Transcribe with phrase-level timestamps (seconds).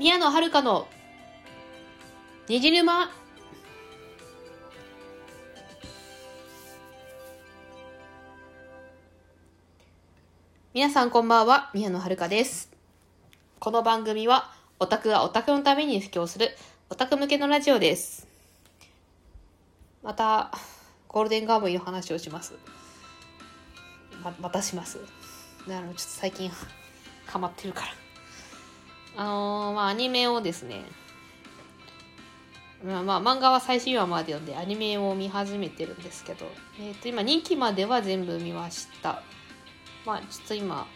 [0.00, 0.88] 宮野遥の
[2.48, 3.10] 虹沼
[10.72, 12.72] 皆さんこんばんは、宮野遥です。
[13.58, 16.48] この番組は、オタクがオタクのために布教する、
[16.88, 18.26] オタク向けのラジオです。
[20.02, 20.50] また、
[21.08, 22.54] ゴールデンガームイの話をします。
[24.24, 24.96] ま、またします。
[25.68, 26.50] なるほど、ちょっと最近、
[27.26, 27.99] ハマってるから。
[29.16, 30.84] あのーまあ、アニメをですね、
[32.84, 36.46] まあ、まあ、漫画は最新話まで読んで、アニメを見始めてるんですけど、
[36.80, 39.22] えっ、と、今、2期までは全部見ました。
[40.06, 40.86] まあ、ちょっと今、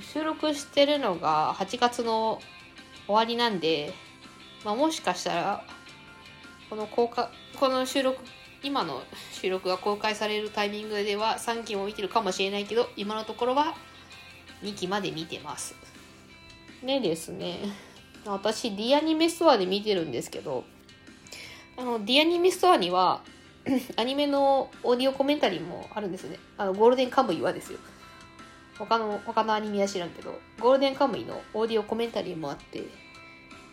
[0.00, 2.40] 収録してるのが8月の
[3.06, 3.92] 終わりなんで、
[4.64, 5.64] まあ、もしかしたら、
[6.70, 8.18] この公開、この収録、
[8.62, 13.74] 今の収録が公開されるタイミングでは3期も見てるかもしれないけど、今のところは
[14.62, 15.85] 2期まで見てます。
[16.86, 17.58] でですね、
[18.24, 20.64] 私、D アニメストアで見てるんですけど、
[21.76, 23.22] あの、D アニメストアには、
[23.96, 26.38] アニメのオーディオコメンタリーもあるんですね。
[26.56, 27.80] あの、ゴールデンカムイはですよ。
[28.78, 32.84] 他の、他のアニメは知らんけど、ゴールデンカムイのオーディオコメンタリーもあって、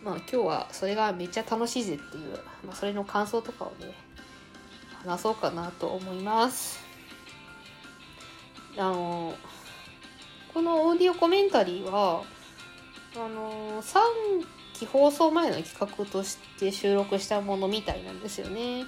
[0.02, 3.94] まあ今日はそれがめっちゃ楽しいぜっていう、まあそれの感想とかをね、
[5.04, 6.80] 話そうかなと思います。
[8.76, 9.34] あの、
[10.52, 12.24] このオーディオコメンタリーは、
[13.16, 13.98] あの、3
[14.72, 18.84] 期放送前の企画として収録したものみたいなんですよね。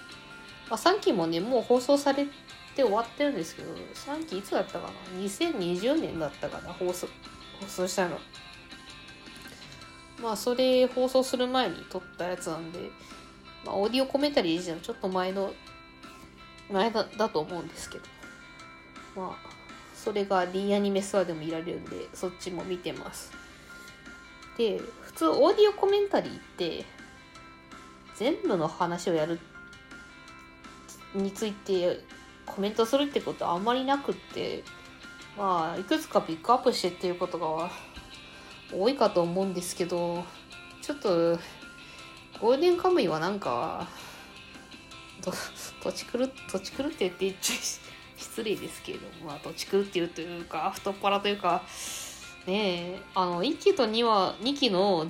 [0.69, 2.25] まあ、3期もね、もう放送され
[2.75, 6.73] て終わってるんですけど、3期いつだったかな ?2020 年だったかな？
[6.73, 7.07] 放送、
[7.61, 8.19] 放送したの。
[10.21, 12.91] まあ、それ放送する前に撮ったやつなんで、
[13.65, 15.53] まあ、オーディオコメンタリー自体はちょっと前の、
[16.73, 18.05] 前だだと思うんですけど、
[19.15, 19.51] まあ、
[19.95, 23.46] それが D アニメストアでも見られるんで、そっちも見てます。
[24.57, 26.85] で、普通オーディオコメンタリーって、
[28.17, 29.39] 全部の話をやる
[31.15, 32.01] について
[32.47, 34.65] コメントするってことはあんまりなくって、
[35.37, 37.71] まあ、いくつかピックアップしてっていうことが
[38.73, 40.25] 多いかと思うんですけど、
[40.81, 41.39] ちょっと、
[42.41, 43.89] ゴールデンカムイはなんか、
[45.21, 45.33] と
[45.83, 47.57] 土地狂っ土地狂ってって言っちゃ
[48.17, 51.63] 失礼ですけれども、まあ、土地狂っていうというか、太っ腹というか、
[52.47, 55.07] ね、あの、1期と2話、2期の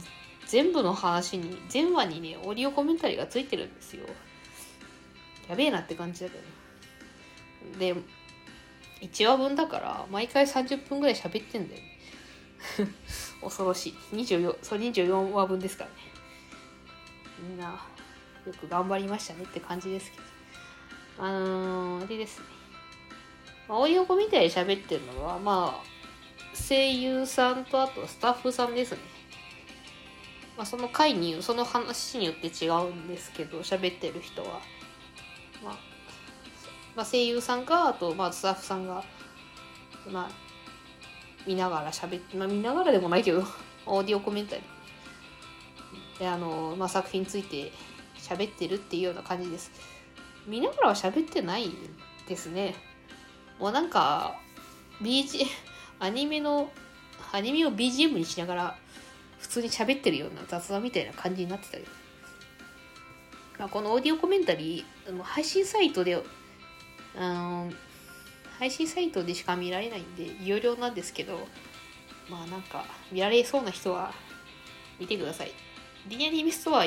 [0.46, 4.06] 全部の話に、全話にね、オーディオコメンタリーがついてるんですよ。
[5.48, 7.78] やべえなって感じだけど。
[7.78, 7.94] で、
[9.02, 11.82] 1話分だから、毎回30分ぐらい喋ってんだよ。
[13.42, 13.94] 恐ろしい。
[14.14, 15.96] 24、そう24話分ですからね。
[17.40, 17.86] みんな、
[18.46, 20.24] よく頑張りましたねって感じですけど。
[21.18, 22.46] あのー、でですね。
[23.68, 25.95] まあ、オーディオコメンタリー喋ってるのは、まあ、
[26.56, 28.98] 声優さんとあとスタッフさんですね。
[30.56, 34.60] まあ、その回に、その話によって違うんですけど、喋ってる人は。
[35.62, 35.78] まあ、
[36.96, 39.04] まあ、声優さんか、あと、まあ、スタッフさんが、
[40.10, 40.46] まあ、
[41.46, 43.44] 見ながら喋って、まあ、見ながらでもないけど、
[43.84, 46.18] オーディオコメンタリー。
[46.20, 47.70] で、あの、まあ、作品について
[48.18, 49.70] 喋ってるっていうような感じです。
[50.46, 51.70] 見ながらは喋ってない
[52.26, 52.74] ですね。
[53.58, 54.40] もうなんか、
[55.02, 55.46] BG、
[55.98, 56.70] アニメの、
[57.32, 58.78] アニメを BGM にしながら、
[59.38, 61.86] 普通に喋ってるような雑談みたいな感じになってたけど。
[63.58, 66.22] まあ、このオーディオコメンタリー、あの配信サイトで、
[67.16, 67.72] あの、
[68.58, 71.46] 配信サイトでしか見られないんで、有料なんですけど、
[72.28, 74.12] まあなんか、見られそうな人は
[74.98, 75.52] 見てください。
[76.08, 76.86] リアニメストア、あ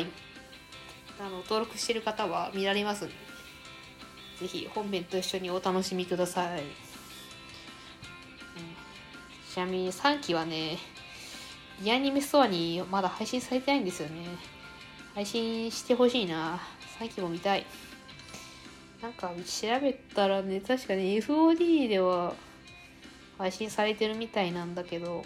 [1.24, 3.14] の、登録してる方は見られますんで、
[4.40, 6.89] ぜひ本編と一緒にお楽しみください。
[9.52, 10.78] ちなみに3期はね、
[11.82, 14.28] リアニメストアにまだ配信されてないんですよね。
[15.16, 16.60] 配信してほしいな。
[17.00, 17.66] 3期も見たい。
[19.02, 22.36] なんか調べたらね、確かに FOD では
[23.40, 25.26] 配信されてるみたいなんだけど、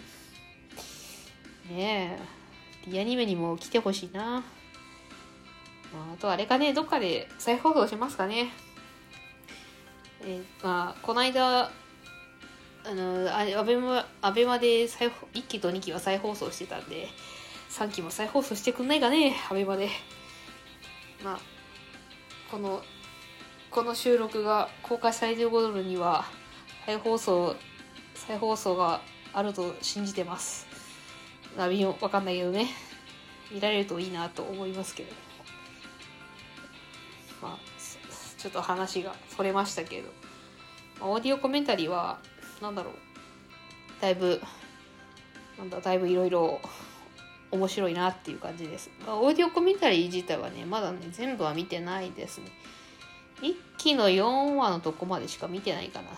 [1.68, 2.18] ね
[2.86, 4.22] え、リアニメにも来てほしいな。
[5.92, 8.52] まあ、あとあれかね、どっかで再放送しますかね。
[10.22, 11.70] えーまあ、この間、
[12.86, 17.08] あの、あアベマ、アベマで再1期と2期は再放送してたんで、
[17.70, 19.88] 3期も再放送してくんないかね、アベマで。
[21.24, 21.38] まあ、
[22.50, 22.82] この、
[23.70, 26.26] この収録が公開されてる頃には、
[26.84, 27.56] 再放送、
[28.14, 29.00] 再放送が
[29.32, 30.66] あると信じてます。
[31.56, 32.68] ナビもわかんないけどね。
[33.50, 35.12] 見られるといいなと思いますけど。
[37.40, 37.58] まあ、
[38.38, 40.10] ちょっと話がそれましたけど。
[41.00, 42.18] オーディオコメンタリーは、
[42.60, 42.94] なんだろう。
[44.00, 44.40] だいぶ、
[45.58, 46.60] なんだ、だいぶいろいろ
[47.50, 48.90] 面白いなっていう感じです。
[49.06, 52.46] オーディオコメンタリー自体はね、まだね、全部は見てないですね。
[53.42, 56.08] 1期の4話のとこまでしか見てないかな。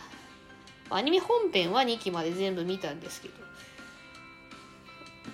[0.91, 3.35] アニメ本編は2期まで全部見たんですけど、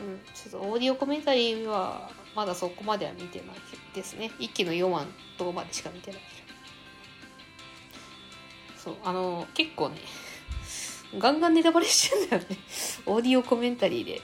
[0.00, 3.56] うん、ちょっとオーディオコメンタリーはまだそこまでは見てない
[3.94, 4.30] ですね。
[4.38, 5.06] 1期の4話の
[5.36, 6.20] とこまでしか見てない。
[8.76, 9.98] そう、あの、結構ね、
[11.18, 12.56] ガンガンネタバレしてんだよね。
[13.06, 14.20] オーディオコメンタリーで。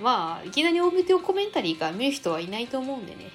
[0.00, 3.30] まあ、いきなりオーディオコメンタリーから見る人はいないと思うんでね。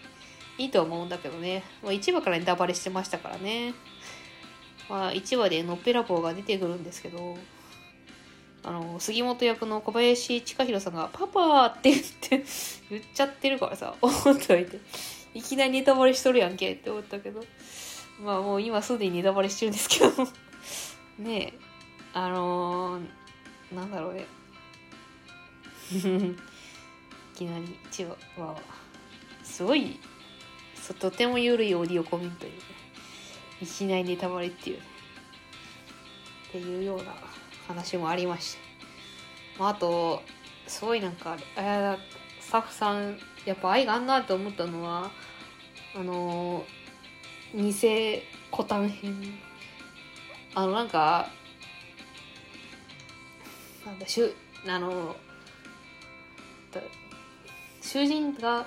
[0.57, 1.63] いいと思うんだけどね。
[1.81, 3.73] まあ、1話からネタバレしてましたからね。
[4.89, 7.37] まあ、1話でのっぺらぼうが出てくるんですけど、
[8.63, 12.45] あの、杉本役の小林千佳弘さんが、パパって言って
[12.89, 14.79] 言っちゃってるからさ、思っておいて。
[15.33, 17.43] いきなりネタバレしとるやんけって思ったけど。
[18.21, 20.11] まあもう今すでにネタバレしてるんですけど
[21.19, 21.53] ねえ、
[22.13, 24.25] あのー、なんだろうね。
[25.93, 28.07] いきなり1
[28.37, 28.61] 話は、
[29.43, 29.99] すごい、
[30.99, 32.57] とても緩いオーディオコメントに、ね、
[33.61, 34.83] いきなりネタバレっていう、ね、
[36.49, 37.15] っていうような
[37.67, 38.57] 話もありまし
[39.57, 39.59] た。
[39.59, 40.21] まあ、あと、
[40.67, 41.97] すごいなんか、あ
[42.39, 45.09] スタッフさん、やっぱ愛があんなと思ったのは、
[45.95, 49.39] あのー、偽コタン編。
[50.53, 51.31] あの、なんか、
[53.85, 54.35] なんだ、しゅ、
[54.67, 55.15] あの、
[57.81, 58.65] 囚人が、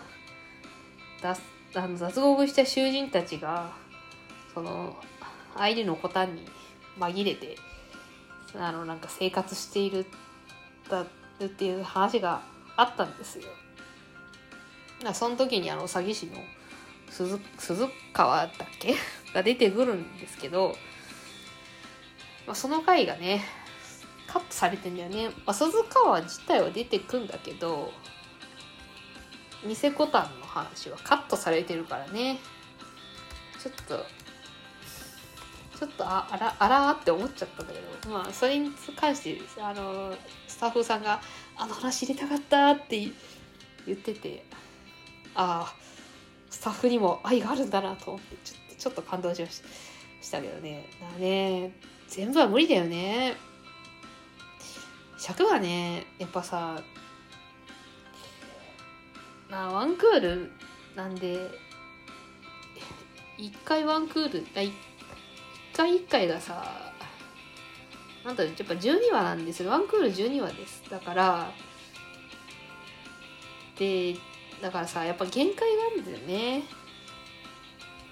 [1.23, 1.37] だ
[1.75, 3.73] あの雑合した囚人たちが、
[4.55, 4.97] その、
[5.57, 6.47] 相手のコタンに
[6.99, 7.57] 紛れて、
[8.55, 10.07] あの、なんか生活している、
[10.89, 11.05] だっ
[11.51, 12.43] ていう話が
[12.77, 13.45] あったんですよ。
[15.13, 16.33] その時にあの詐欺師の
[17.11, 18.95] 鈴鈴川だっけ？
[19.35, 20.77] が出てくるんですけど、
[22.47, 23.45] まあ、その回がね
[24.27, 27.93] カットされてんだよね、まあ、鈴川自体は出てくんだけど
[29.67, 32.39] 偽コタンの話はカットされてるからね。
[33.59, 34.07] ちょっと
[35.79, 38.13] ちょっとああらあらって思っちゃったんだけど。
[38.13, 40.15] まあそれに関してあの
[40.47, 41.21] スタッフさんが
[41.57, 43.09] 「あの話入れたかった」って
[43.87, 44.45] 言ってて
[45.35, 45.75] ああ
[46.49, 49.61] スタッフにも愛があるんだなと思ってちょっとちょっと感動しまし
[50.31, 50.41] た。
[50.41, 50.89] けどね。
[51.01, 51.73] だね
[52.09, 53.37] 全部は無理だよね。
[55.19, 56.81] 尺はねやっぱさ
[59.49, 60.53] まあワンクール
[60.95, 61.51] なんで
[63.39, 64.73] 一回ワンクールあ一
[65.75, 66.93] 回一回がさ
[68.25, 69.71] なんだやっぱ12話なんですよ。
[69.71, 70.83] ワンクール12話です。
[70.91, 71.53] だから
[73.79, 74.17] で
[74.61, 76.65] だからさやっぱ限界なんだよね。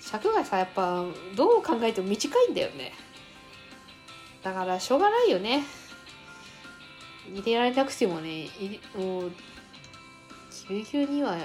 [0.01, 1.05] 尺がさやっぱ
[1.35, 2.93] どう考えても短いんだよね。
[4.45, 5.65] だからしょうがないよね。
[7.33, 8.49] 入れられなくてもね
[8.97, 9.33] もう
[10.69, 11.37] ぎゅうぎゅうには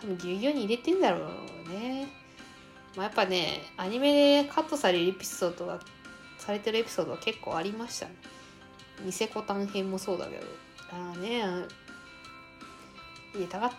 [0.00, 1.26] 多分ぎゅうぎゅうに入れてんだろ
[1.66, 2.08] うね。
[2.96, 5.80] まあやっぱねアニメでカットされるエピソードが
[6.38, 8.14] されてるエピソードは結構ありましたね。
[9.04, 10.46] ニセコタン編もそうだけど。
[10.92, 11.42] ああね
[13.32, 13.70] 入れたかっ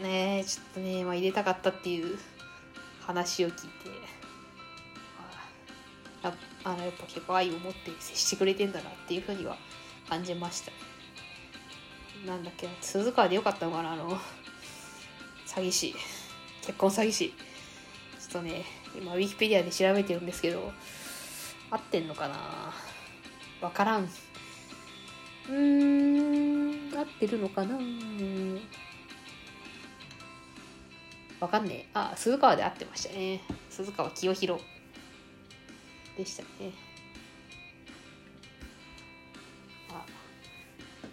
[0.00, 0.44] たね。
[0.46, 2.16] ちょっとね、まあ、入れたかったっていう
[3.00, 3.90] 話を聞いて。
[6.22, 6.32] あ
[6.64, 9.56] あのやっぱ結構愛を持って接してくれてんだなっていうふうには
[10.08, 10.72] 感じました。
[12.26, 14.18] なんだっけ鈴川でよかったのかなあの
[15.46, 15.94] 詐欺師。
[16.62, 17.34] 結婚詐欺師。
[18.18, 18.64] ちょっとね
[18.96, 20.72] 今ウィキペディアで調べてるんですけど
[21.70, 22.72] 合ってんのかな
[23.60, 24.04] わからん。
[24.04, 27.78] うーん合ってるのかな。
[31.40, 31.86] わかんねえ。
[31.94, 33.40] あ鈴川で合ってましたね。
[33.70, 34.62] 鈴川清弘
[36.16, 36.72] でしたね。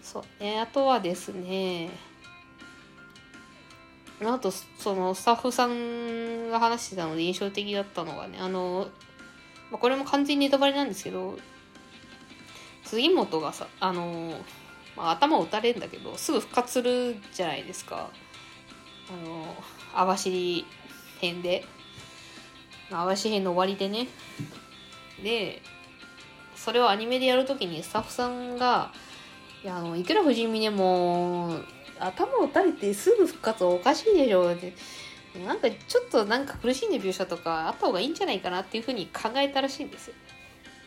[0.07, 0.43] そう。
[0.43, 1.89] ねあとはですね
[4.23, 8.87] あとそのスタッフさんが話してたので印象的だったのがねあの、
[9.69, 11.37] まあ、これも完全にネタバレなんですけど
[12.85, 14.33] 杉本がさあの、
[14.95, 18.09] まあ、頭を打たれるんだけどすぐ復活するじゃないですか。
[19.09, 19.55] あの
[19.93, 20.65] 網走
[21.19, 21.65] 編で。
[22.89, 24.07] 網走編の終わりでね。
[25.21, 25.61] で
[26.55, 28.91] それをアニメでやるときにスタッフさんが
[29.67, 31.59] 「いやあのいくら不死身でも
[31.99, 34.71] 頭を打たれてすぐ復活おかしいでしょ」って
[35.45, 40.13] なんかちょっとなんか苦しんで描写とかあった方がいいんじゃないかなっていうふうに考えたらしいんです。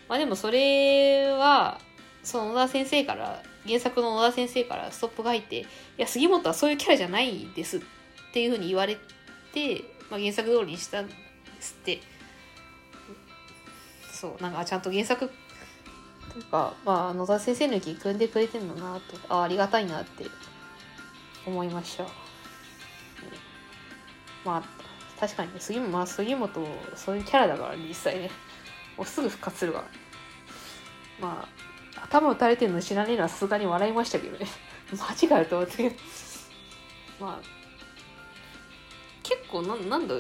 [0.09, 1.79] まあでもそれは
[2.23, 5.67] その野田先生から原作の野田先生からストップが入って「い
[5.99, 7.81] や杉本はそういうキャラじゃないです」っ
[8.33, 8.97] ていうふうに言われ
[9.53, 11.15] て、まあ、原作通りにしたんで
[11.61, 12.01] すって
[14.11, 15.31] そうなんかちゃんと原作
[16.33, 20.27] というか、まあ、野田先生の意組んでくれてるのなとあありがたいなって
[21.47, 22.05] 思いました。
[24.45, 24.63] まあ
[25.21, 28.31] 確かにね杉,、まあ、杉本そういうキャラだから、ね、実際ね
[28.97, 29.85] もうすぐ復活するから
[31.21, 31.47] ま
[31.97, 34.47] あ頭打たれてるの知らねえのはさすがに笑いましたけどね。
[35.09, 35.95] マジかよと思って。
[37.21, 37.61] まあ
[39.23, 40.15] 結構ななんだ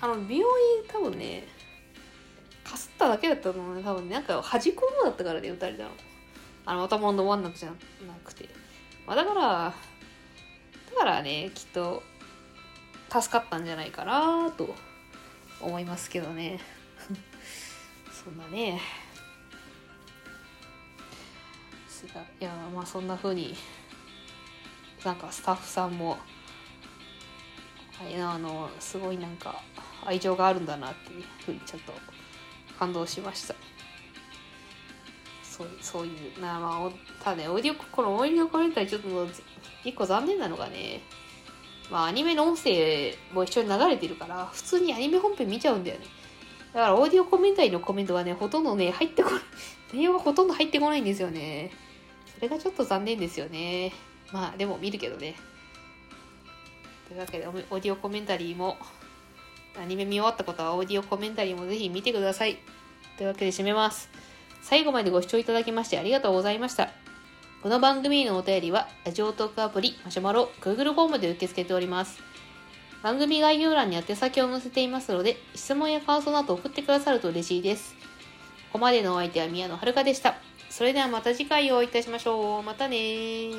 [0.00, 0.46] あの美容
[0.78, 1.46] 院多分ね
[2.70, 3.82] かすっただけだったのね。
[3.82, 4.14] 多分ね。
[4.14, 5.90] なんか端っこの方だったからね打たれたの
[6.66, 7.74] あの頭の真ん中じゃな
[8.24, 8.48] くて、
[9.06, 9.74] まあ、だから
[10.92, 12.02] だからねきっと
[13.10, 14.74] 助かったんじゃないかなと
[15.60, 16.60] 思いますけどね。
[18.12, 18.80] そんなね。
[22.40, 23.54] いやまあそんな風に
[25.04, 26.18] なんかスタッフさんも
[28.18, 29.60] あのすごいなんか
[30.06, 31.92] 愛情があるんだなっていうふうにちょっと
[32.80, 33.54] 感動しました。
[35.44, 36.90] そうそういうなまあ
[37.22, 39.28] ただねオーディオこのオーディオコメンタリーちょっと
[39.84, 41.02] 一個残念なのがね
[41.90, 46.06] まあアニメの音声も一緒に流れてるから普通にアニメ本編見ちゃうんだよね。
[46.72, 49.40] だからオーディオコメンタリーのコメントがねほとんどね入ってこない。
[49.92, 51.70] 内容がほとんど入ってこないんですよね。
[52.34, 53.92] それがちょっと残念ですよね。
[54.32, 55.34] まあでも見るけどね。
[57.08, 58.78] というわけでオーディオコメンタリーも
[59.80, 62.58] アニメ見終わったことはオーディオコメンタリーもぜひ見てください
[63.16, 64.10] というわけで締めます
[64.62, 66.90] 最後までご視聴いただきましてありがとうございました
[67.62, 72.18] この番組へのお便りは、ラジオトークアプリ、マシュマロ、Google フォームで受け付けております。
[73.02, 77.94] 番組概要欄に宛先を載せていますので、質問や感想など送ってくださると嬉しいです。
[78.72, 80.36] ここまでのお相手は宮野遥でした。
[80.70, 82.62] それではまた次回お会いいたしましょう。
[82.62, 83.50] またね